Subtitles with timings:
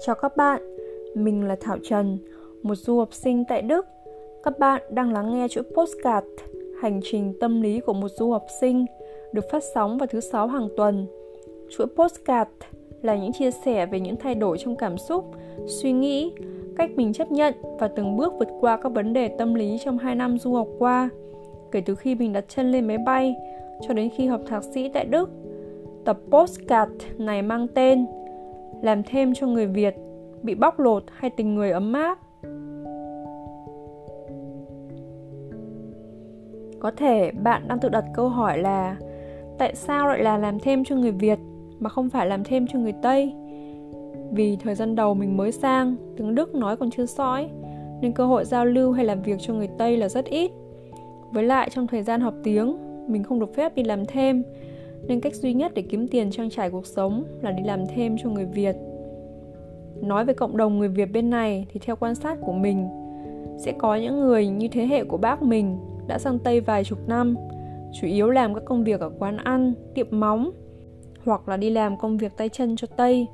[0.00, 0.62] Chào các bạn,
[1.14, 2.18] mình là Thảo Trần,
[2.62, 3.86] một du học sinh tại Đức.
[4.42, 6.26] Các bạn đang lắng nghe chuỗi postcard
[6.80, 8.86] Hành trình tâm lý của một du học sinh
[9.32, 11.06] được phát sóng vào thứ sáu hàng tuần.
[11.70, 12.50] Chuỗi postcard
[13.02, 15.24] là những chia sẻ về những thay đổi trong cảm xúc,
[15.66, 16.32] suy nghĩ,
[16.76, 19.98] cách mình chấp nhận và từng bước vượt qua các vấn đề tâm lý trong
[19.98, 21.08] 2 năm du học qua,
[21.72, 23.34] kể từ khi mình đặt chân lên máy bay
[23.88, 25.30] cho đến khi học thạc sĩ tại Đức.
[26.04, 28.06] Tập postcard này mang tên
[28.82, 29.94] làm thêm cho người Việt
[30.42, 32.18] bị bóc lột hay tình người ấm áp.
[36.80, 38.96] Có thể bạn đang tự đặt câu hỏi là
[39.58, 41.38] tại sao lại là làm thêm cho người Việt
[41.78, 43.34] mà không phải làm thêm cho người Tây?
[44.32, 47.48] Vì thời gian đầu mình mới sang, tiếng Đức nói còn chưa sõi,
[48.00, 50.50] nên cơ hội giao lưu hay làm việc cho người Tây là rất ít.
[51.32, 52.76] Với lại trong thời gian học tiếng,
[53.08, 54.42] mình không được phép đi làm thêm,
[55.02, 58.16] nên cách duy nhất để kiếm tiền trang trải cuộc sống là đi làm thêm
[58.22, 58.76] cho người Việt.
[60.02, 62.88] Nói về cộng đồng người Việt bên này thì theo quan sát của mình,
[63.58, 66.98] sẽ có những người như thế hệ của bác mình đã sang Tây vài chục
[67.08, 67.36] năm,
[68.00, 70.50] chủ yếu làm các công việc ở quán ăn, tiệm móng,
[71.24, 73.26] hoặc là đi làm công việc tay chân cho Tây.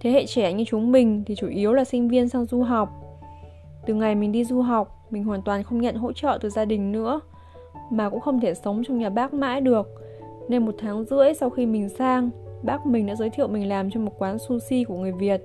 [0.00, 2.88] Thế hệ trẻ như chúng mình thì chủ yếu là sinh viên sang du học.
[3.86, 6.64] Từ ngày mình đi du học, mình hoàn toàn không nhận hỗ trợ từ gia
[6.64, 7.20] đình nữa,
[7.90, 9.88] mà cũng không thể sống trong nhà bác mãi được
[10.48, 12.30] nên một tháng rưỡi sau khi mình sang,
[12.62, 15.42] bác mình đã giới thiệu mình làm cho một quán sushi của người Việt.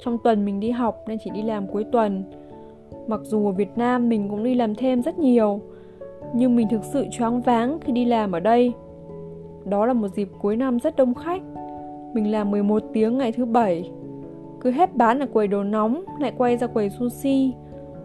[0.00, 2.24] Trong tuần mình đi học nên chỉ đi làm cuối tuần.
[3.06, 5.60] Mặc dù ở Việt Nam mình cũng đi làm thêm rất nhiều,
[6.34, 8.72] nhưng mình thực sự choáng váng khi đi làm ở đây.
[9.64, 11.42] Đó là một dịp cuối năm rất đông khách.
[12.14, 13.90] Mình làm 11 tiếng ngày thứ bảy.
[14.60, 17.52] Cứ hết bán ở quầy đồ nóng, lại quay ra quầy sushi,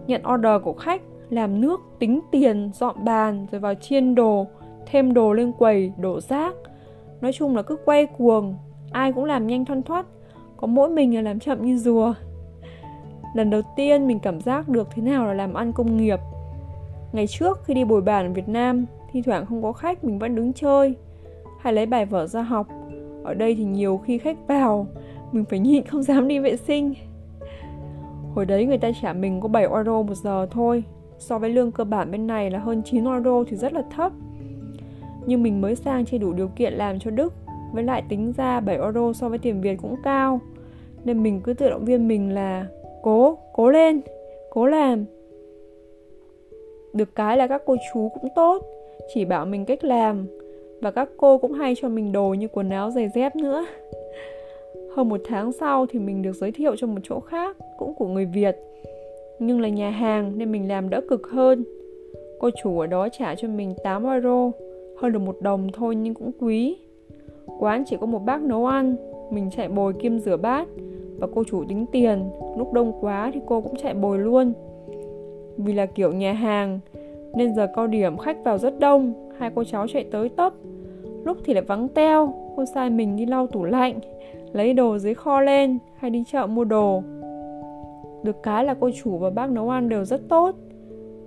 [0.07, 4.47] nhận order của khách, làm nước, tính tiền, dọn bàn rồi vào chiên đồ,
[4.92, 6.56] thêm đồ lên quầy, đổ rác.
[7.22, 8.56] Nói chung là cứ quay cuồng,
[8.92, 10.06] ai cũng làm nhanh thoăn thoắt,
[10.58, 12.14] có mỗi mình là làm chậm như rùa.
[13.33, 16.20] Lần đầu tiên mình cảm giác được thế nào là làm ăn công nghiệp.
[17.11, 20.20] Ngày trước khi đi bồi bàn ở Việt Nam, thi thoảng không có khách mình
[20.20, 20.95] vẫn đứng chơi
[21.60, 22.67] hay lấy bài vở ra học.
[23.23, 24.88] Ở đây thì nhiều khi khách vào,
[25.32, 26.94] mình phải nhịn không dám đi vệ sinh.
[28.36, 30.83] Hồi đấy người ta trả mình có 7 euro một giờ thôi,
[31.17, 34.11] so với lương cơ bản bên này là hơn 9 euro thì rất là thấp
[35.30, 37.34] nhưng mình mới sang chưa đủ điều kiện làm cho Đức
[37.73, 40.40] với lại tính ra 7 euro so với tiền Việt cũng cao.
[41.04, 42.66] Nên mình cứ tự động viên mình là
[43.02, 44.02] cố, cố lên,
[44.50, 45.06] cố làm.
[46.94, 48.64] Được cái là các cô chú cũng tốt
[49.14, 50.28] chỉ bảo mình cách làm.
[50.82, 53.66] Và các cô cũng hay cho mình đồ như quần áo giày dép nữa.
[54.96, 58.08] Hơn một tháng sau thì mình được giới thiệu cho một chỗ khác cũng của
[58.08, 58.56] người Việt.
[59.40, 61.64] Nhưng là nhà hàng nên mình làm đỡ cực hơn.
[62.40, 64.52] Cô chủ ở đó trả cho mình 8 euro
[64.99, 66.77] hơn được một đồng thôi nhưng cũng quý.
[67.60, 68.95] Quán chỉ có một bác nấu ăn.
[69.32, 70.67] Mình chạy bồi kiêm rửa bát.
[71.20, 72.30] Và cô chủ tính tiền.
[72.58, 74.54] Lúc đông quá thì cô cũng chạy bồi luôn.
[75.58, 76.80] Vì là kiểu nhà hàng,
[77.36, 79.14] nên giờ cao điểm khách vào rất đông.
[79.37, 80.54] Hai cô cháu chạy tới tấp.
[81.23, 82.33] Lúc thì lại vắng teo.
[82.55, 83.99] Cô sai mình đi lau tủ lạnh,
[84.54, 87.04] lấy đồ dưới kho lên, hay đi chợ mua đồ.
[88.23, 90.55] Được cái là cô chủ và bác nấu ăn đều rất tốt.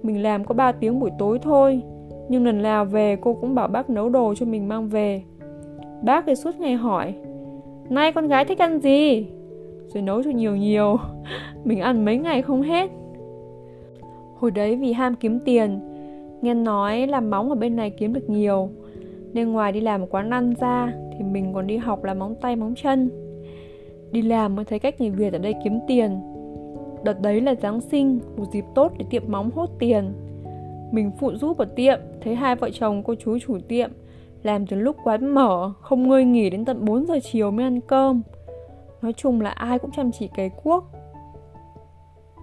[0.02, 1.82] Mình làm có 3 tiếng buổi tối thôi
[2.32, 5.22] nhưng lần nào về, cô cũng bảo bác nấu đồ cho mình mang về.
[6.02, 7.14] Bác thì suốt ngày hỏi,
[7.88, 9.26] Nay con gái thích ăn gì?
[9.86, 10.96] Rồi nấu cho nhiều nhiều.
[11.64, 12.90] Mình ăn mấy ngày không hết.
[14.38, 15.80] Hồi đấy vì ham kiếm tiền,
[16.42, 18.68] Nghe nói làm móng ở bên này kiếm được nhiều.
[19.32, 22.56] Nên ngoài đi làm quán ăn ra, Thì mình còn đi học làm móng tay,
[22.56, 23.10] móng chân.
[24.12, 26.20] Đi làm mới thấy cách người Việt ở đây kiếm tiền.
[27.04, 30.12] Đợt đấy là Giáng sinh, Một dịp tốt để tiệm móng hốt tiền
[30.92, 33.90] mình phụ giúp ở tiệm, thấy hai vợ chồng cô chú chủ tiệm
[34.42, 37.80] làm từ lúc quán mở, không ngơi nghỉ đến tận 4 giờ chiều mới ăn
[37.80, 38.22] cơm.
[39.02, 40.84] Nói chung là ai cũng chăm chỉ cày cuốc.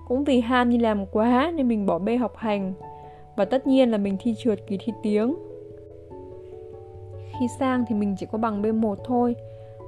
[0.08, 2.74] Cũng vì ham đi làm quá nên mình bỏ bê học hành
[3.36, 5.36] và tất nhiên là mình thi trượt kỳ thi tiếng.
[7.40, 9.36] Khi sang thì mình chỉ có bằng B1 thôi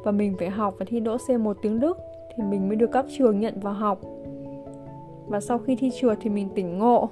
[0.04, 1.98] và mình phải học và thi đỗ C1 tiếng Đức
[2.36, 4.02] thì mình mới được các trường nhận vào học.
[5.28, 7.10] Và sau khi thi trượt thì mình tỉnh ngộ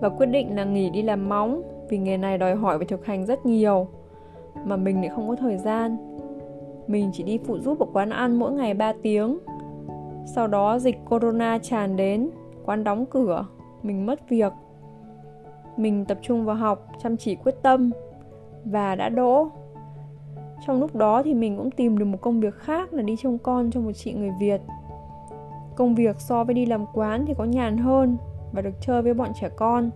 [0.00, 3.06] và quyết định là nghỉ đi làm móng vì nghề này đòi hỏi về thực
[3.06, 3.88] hành rất nhiều
[4.64, 5.96] mà mình lại không có thời gian.
[6.86, 9.38] Mình chỉ đi phụ giúp ở quán ăn mỗi ngày 3 tiếng.
[10.26, 12.30] Sau đó dịch corona tràn đến,
[12.64, 13.46] quán đóng cửa,
[13.82, 14.52] mình mất việc.
[15.76, 17.90] Mình tập trung vào học, chăm chỉ quyết tâm
[18.64, 19.48] và đã đỗ.
[20.66, 23.38] Trong lúc đó thì mình cũng tìm được một công việc khác là đi trông
[23.38, 24.60] con cho một chị người Việt.
[25.76, 28.16] Công việc so với đi làm quán thì có nhàn hơn
[28.52, 29.90] và được chơi với bọn trẻ con.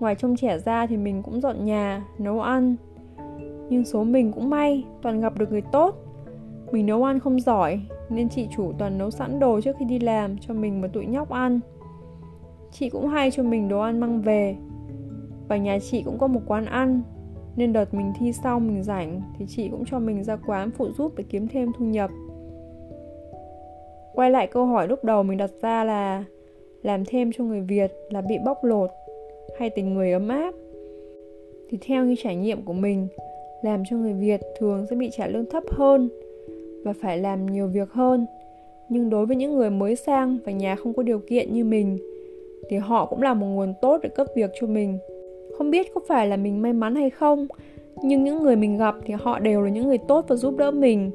[0.00, 2.76] Ngoài trông trẻ ra thì mình cũng dọn nhà, nấu ăn.
[3.68, 5.94] Nhưng số mình cũng may, toàn gặp được người tốt.
[6.72, 7.80] Mình nấu ăn không giỏi,
[8.10, 11.06] nên chị chủ toàn nấu sẵn đồ trước khi đi làm cho mình và tụi
[11.06, 11.60] nhóc ăn.
[12.72, 14.56] Chị cũng hay cho mình đồ ăn mang về.
[15.48, 17.02] Và nhà chị cũng có một quán ăn
[17.56, 20.88] nên đợt mình thi xong mình rảnh thì chị cũng cho mình ra quán phụ
[20.98, 22.10] giúp để kiếm thêm thu nhập.
[24.14, 26.24] Quay lại câu hỏi lúc đầu mình đặt ra là
[26.84, 28.90] làm thêm cho người Việt là bị bóc lột
[29.58, 30.54] hay tình người ấm áp.
[31.70, 33.06] Thì theo như trải nghiệm của mình,
[33.62, 36.08] làm cho người Việt thường sẽ bị trả lương thấp hơn
[36.84, 38.26] và phải làm nhiều việc hơn.
[38.88, 41.98] Nhưng đối với những người mới sang và nhà không có điều kiện như mình,
[42.68, 44.98] thì họ cũng là một nguồn tốt để cấp việc cho mình.
[45.58, 47.46] Không biết có phải là mình may mắn hay không,
[48.02, 50.70] nhưng những người mình gặp thì họ đều là những người tốt và giúp đỡ
[50.70, 51.10] mình.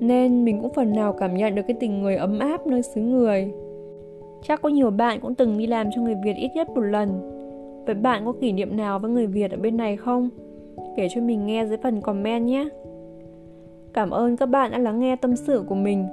[0.00, 3.00] Nên mình cũng phần nào cảm nhận được cái tình người ấm áp nơi xứ
[3.00, 3.52] người
[4.42, 7.32] chắc có nhiều bạn cũng từng đi làm cho người việt ít nhất một lần.
[7.86, 10.28] Vậy bạn có kỷ niệm nào với người việt ở bên này không?
[10.96, 12.68] Kể cho mình nghe dưới phần comment nhé.
[13.92, 16.06] Cảm ơn các bạn đã lắng nghe tâm sự của mình.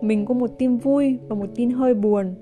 [0.00, 2.34] Mình có một tin vui và một tin hơi buồn.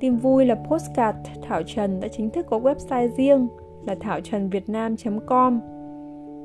[0.00, 3.48] Tin vui là Postcard Thảo Trần đã chính thức có website riêng
[3.86, 5.60] là thảotrầnviệtnam.com.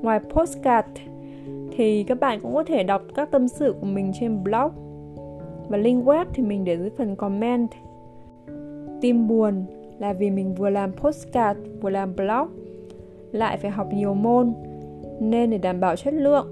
[0.02, 0.88] Ngoài Postcard
[1.72, 4.72] thì các bạn cũng có thể đọc các tâm sự của mình trên blog
[5.69, 7.69] và link web thì mình để dưới phần comment.
[9.01, 9.66] Tim buồn
[10.00, 12.48] là vì mình vừa làm postcard, vừa làm blog,
[13.31, 14.54] lại phải học nhiều môn
[15.19, 16.48] nên để đảm bảo chất lượng,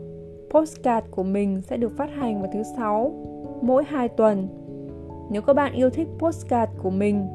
[0.49, 3.13] postcard của mình sẽ được phát hành vào thứ sáu,
[3.61, 4.47] mỗi 2 tuần
[5.29, 7.27] nếu các bạn yêu thích postcard của mình,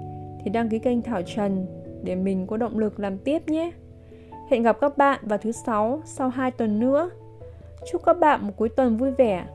[0.45, 1.67] thì đăng ký kênh Thảo Trần
[2.03, 3.73] để mình có động lực làm tiếp nhé.
[4.51, 7.11] Hẹn gặp các bạn vào thứ sáu sau 2 tuần nữa.
[7.93, 9.47] Chúc các bạn một cuối tuần vui vẻ.